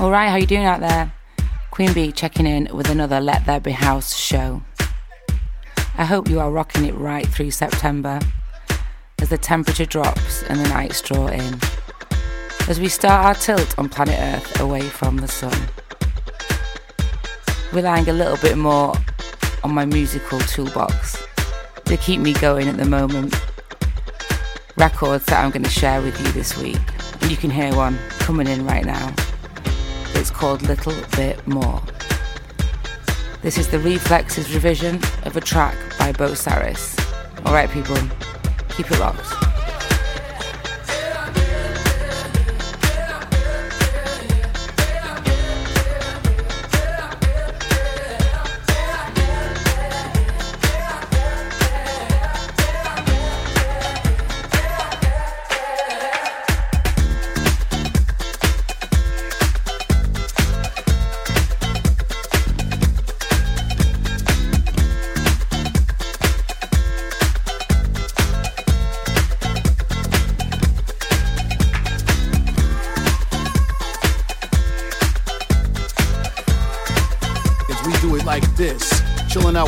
[0.00, 1.12] All right, how you doing out there?
[1.70, 4.60] Queen Bee checking in with another Let There Be House show.
[5.96, 8.18] I hope you are rocking it right through September
[9.20, 11.60] as the temperature drops and the nights draw in.
[12.68, 15.56] As we start our tilt on planet Earth away from the sun.
[17.72, 18.94] Relying a little bit more
[19.62, 21.22] on my musical toolbox
[21.84, 23.32] to keep me going at the moment.
[24.76, 26.80] Records that I'm going to share with you this week.
[27.28, 29.14] You can hear one coming in right now.
[30.16, 31.82] It's called Little Bit More.
[33.42, 36.96] This is the Reflex's revision of a track by Bo Saris.
[37.44, 37.96] Alright, people,
[38.70, 39.53] keep it locked.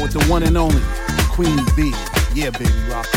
[0.07, 0.83] With the one and only
[1.31, 1.93] Queen Bee.
[2.35, 3.16] Yeah, baby, rock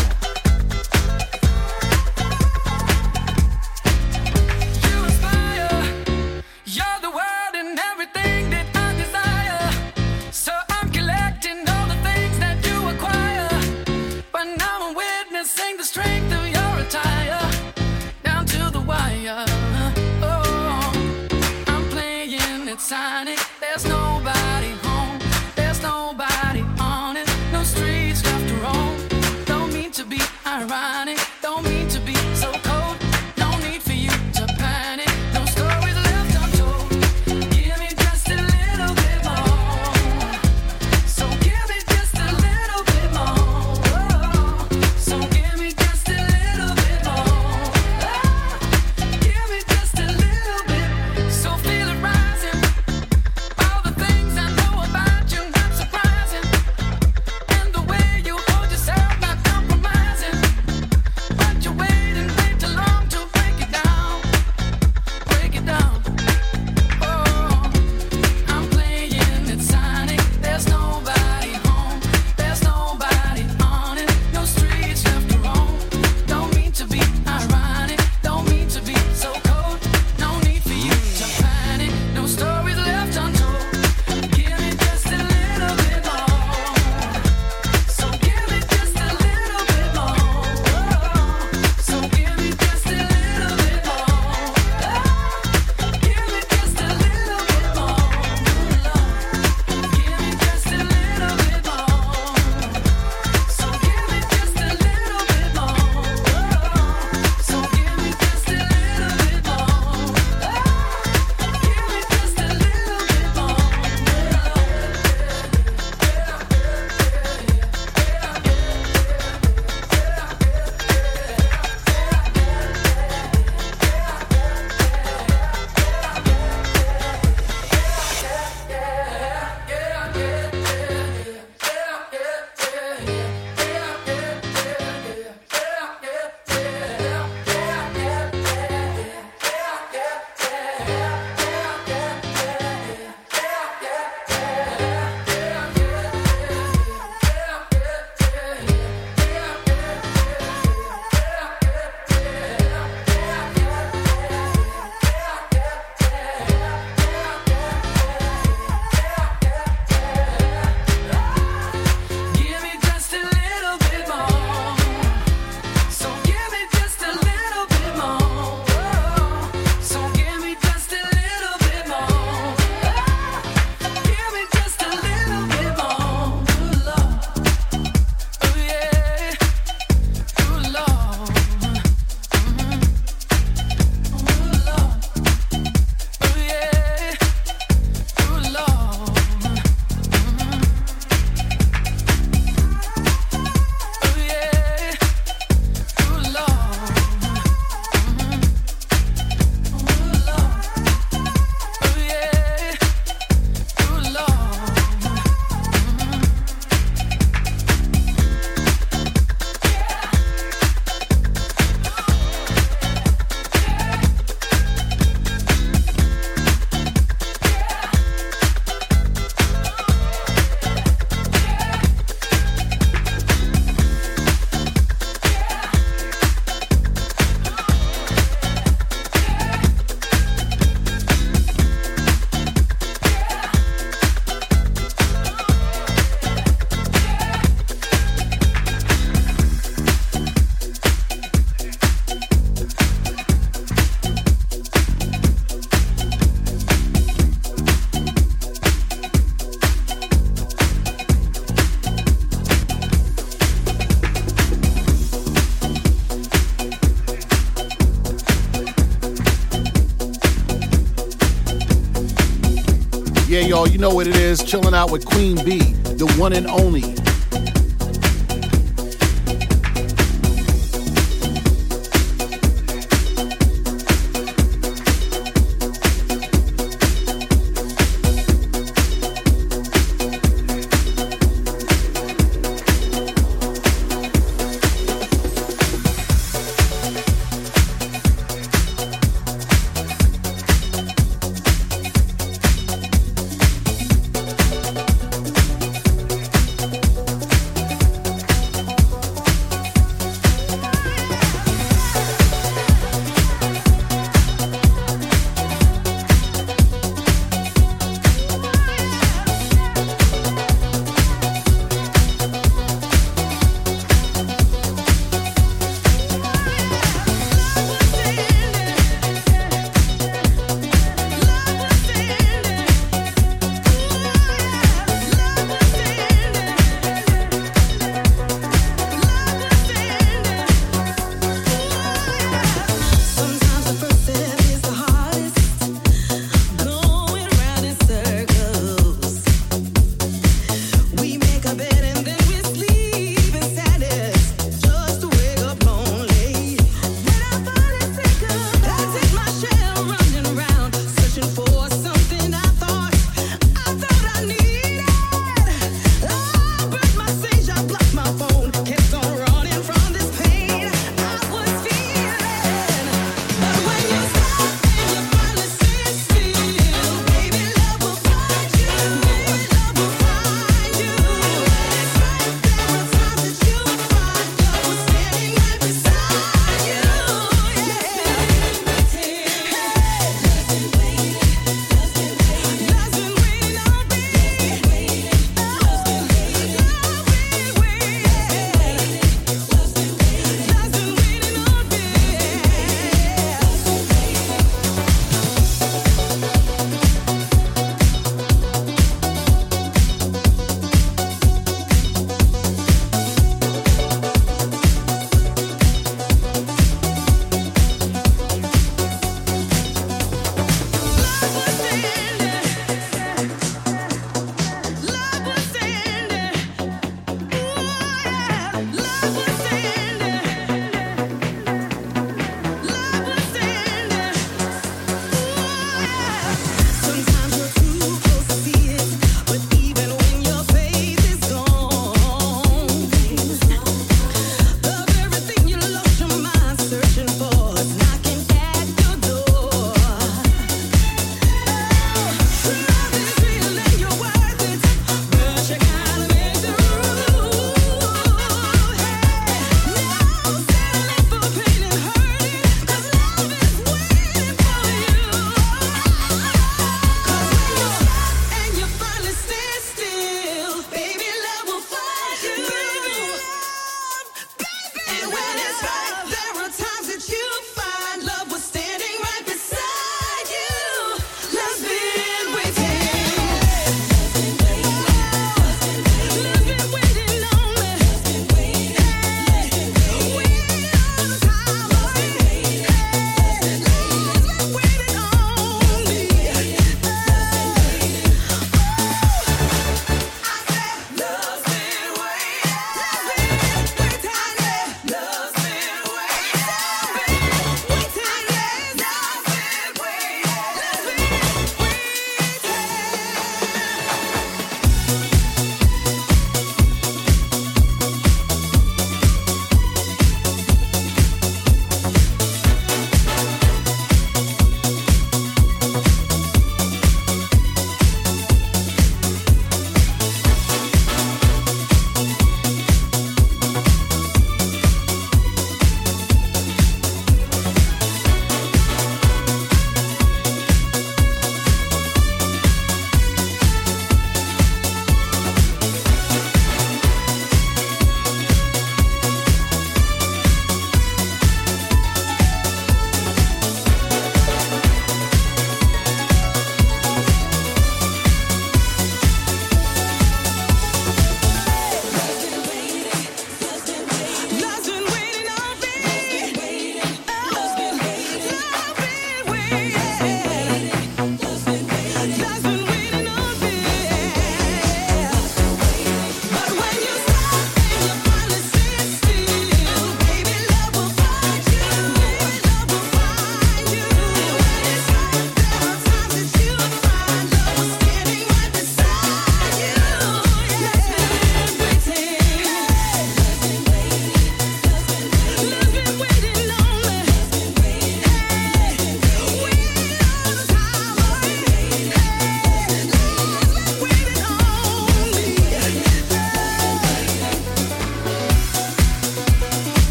[263.79, 264.43] know what it is.
[264.43, 265.59] Chilling out with Queen B,
[265.95, 266.98] the one and only.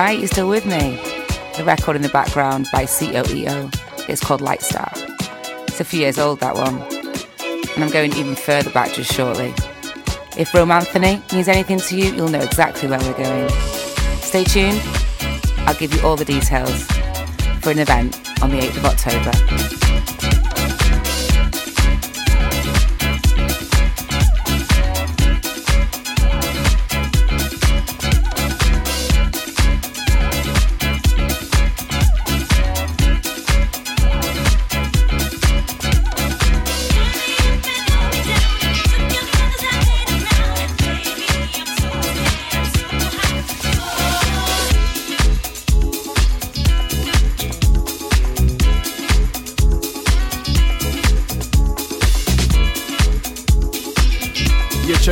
[0.00, 0.96] Alright, you're still with me.
[1.58, 4.08] The record in the background by COEO.
[4.08, 4.90] It's called Lightstar.
[5.68, 6.80] It's a few years old, that one.
[7.74, 9.48] And I'm going even further back just shortly.
[10.38, 13.50] If Romanthony means anything to you, you'll know exactly where we're going.
[14.22, 14.80] Stay tuned.
[15.68, 16.84] I'll give you all the details
[17.60, 19.79] for an event on the 8th of October.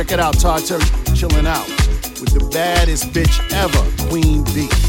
[0.09, 0.65] Check it out, Todd
[1.15, 1.67] chilling out
[2.19, 4.88] with the baddest bitch ever, Queen B.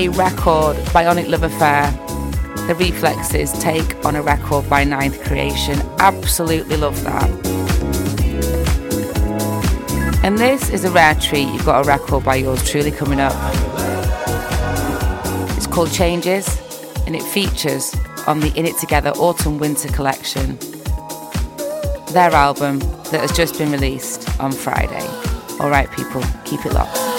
[0.00, 0.76] a record!
[0.94, 1.90] Bionic Love Affair.
[2.66, 5.78] The Reflex's take on a record by Ninth Creation.
[5.98, 7.28] Absolutely love that.
[10.24, 11.48] And this is a rare treat.
[11.48, 13.34] You've got a record by yours truly coming up.
[15.58, 16.48] It's called Changes
[17.06, 17.94] and it features
[18.26, 20.56] on the In It Together Autumn Winter collection,
[22.12, 22.78] their album
[23.10, 25.06] that has just been released on Friday.
[25.60, 27.09] Alright, people, keep it locked.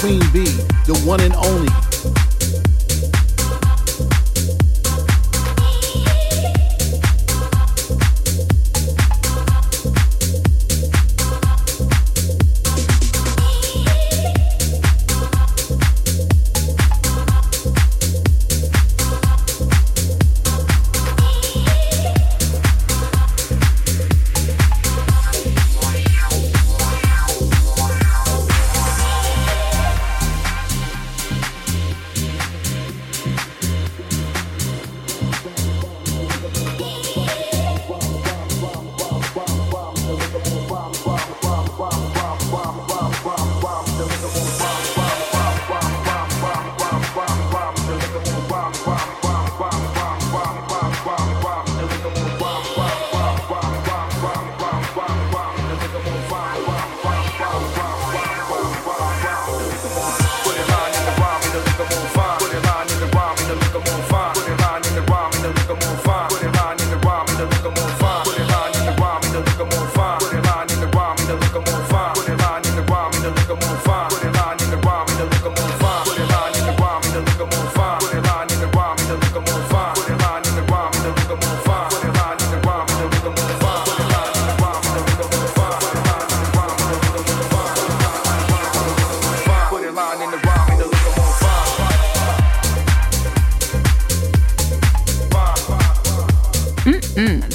[0.00, 0.44] Queen B,
[0.86, 1.89] the one and only.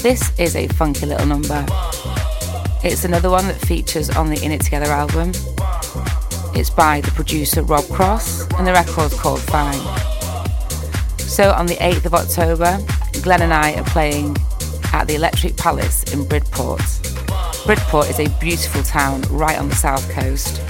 [0.06, 1.66] This is a funky little number.
[2.84, 5.32] It's another one that features on the In It Together album.
[6.54, 10.05] It's by the producer Rob Cross, and the record's called Fine.
[11.36, 12.78] So on the 8th of October,
[13.22, 14.34] Glenn and I are playing
[14.94, 16.80] at the Electric Palace in Bridport.
[17.66, 20.62] Bridport is a beautiful town right on the south coast.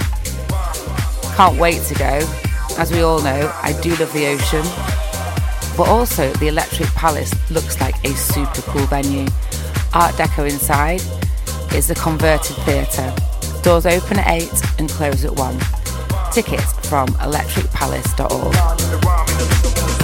[1.37, 2.19] Can't wait to go.
[2.77, 4.65] As we all know, I do love the ocean
[5.77, 9.27] but also, the Electric Palace looks like a super cool venue.
[9.93, 11.03] Art Deco inside
[11.71, 13.13] is a converted theatre.
[13.61, 14.49] Doors open at 8
[14.79, 15.59] and close at 1.
[16.31, 19.96] Tickets from electricpalace.org.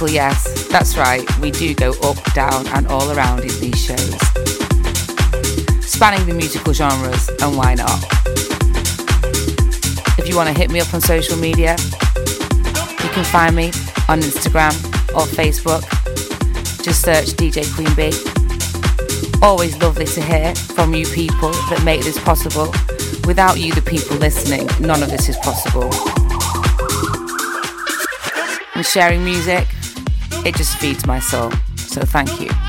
[0.00, 4.18] people, yes, that's right, we do go up, down, and all around in these shows.
[5.84, 8.02] Spanning the musical genres, and why not?
[10.18, 13.66] If you want to hit me up on social media, you can find me
[14.08, 14.72] on Instagram
[15.12, 15.82] or Facebook.
[16.82, 18.10] Just search DJ Queen B.
[19.42, 22.72] Always lovely to hear from you people that make this possible.
[23.26, 25.90] Without you, the people listening, none of this is possible.
[28.74, 29.68] And sharing music,
[30.44, 31.50] it just feeds my soul.
[31.76, 32.59] So thank you.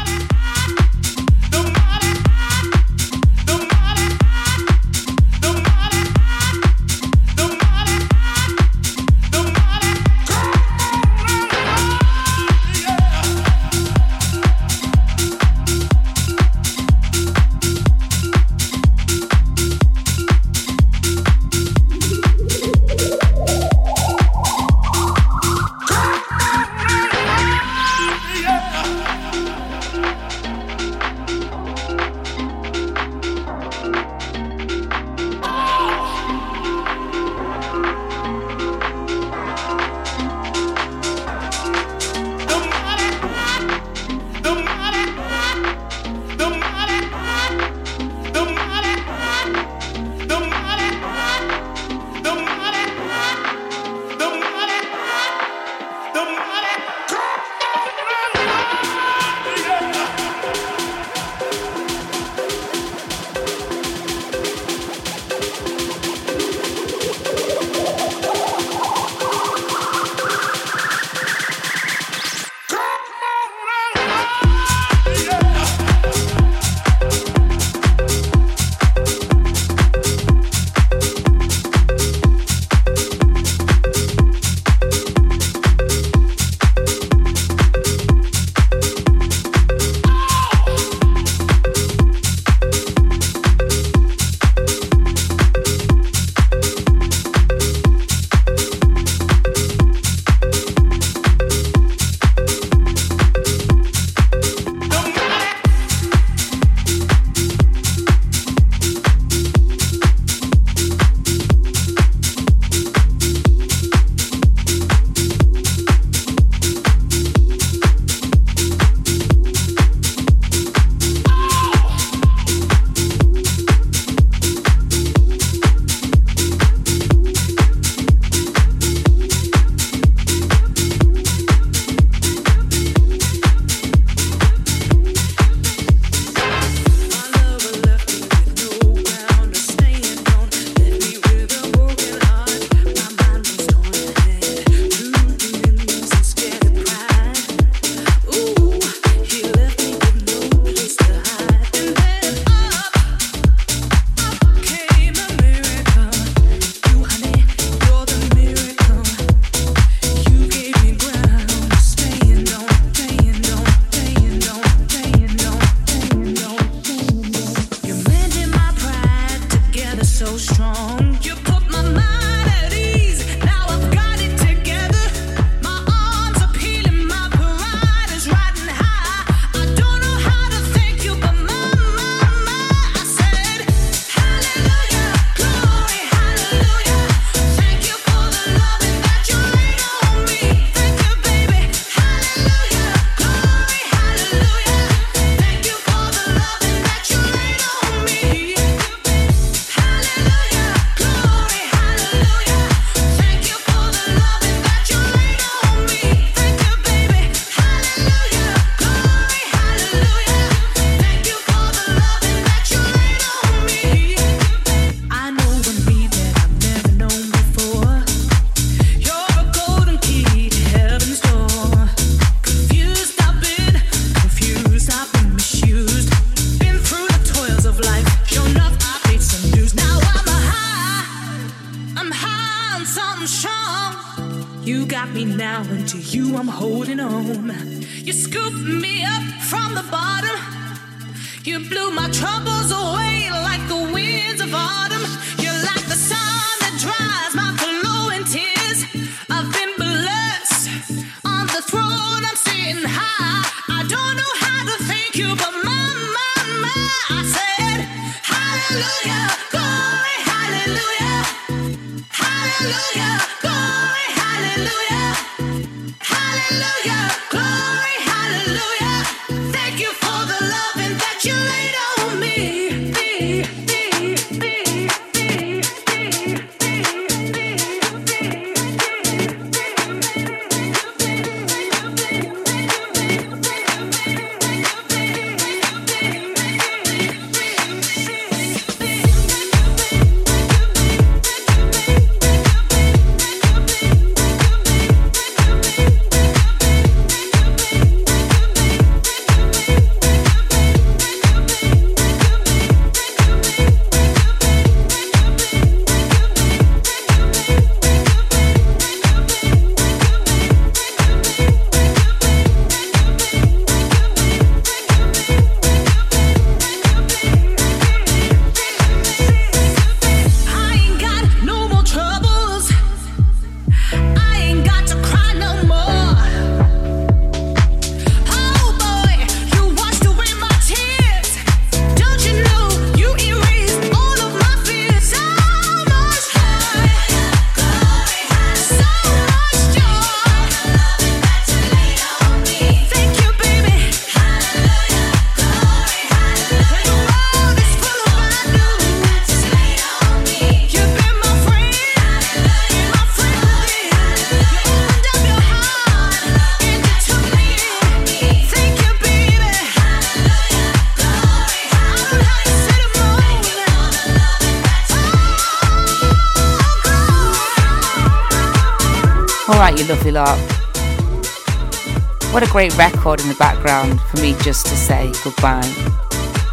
[372.33, 375.61] What a great record in the background for me just to say goodbye.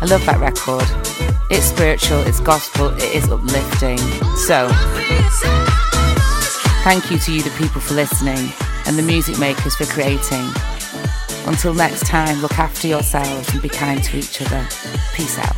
[0.00, 0.84] I love that record.
[1.50, 3.98] It's spiritual, it's gospel, it is uplifting.
[4.36, 4.68] So,
[6.84, 8.52] thank you to you, the people, for listening
[8.86, 10.46] and the music makers for creating.
[11.46, 14.64] Until next time, look after yourselves and be kind to each other.
[15.14, 15.56] Peace out.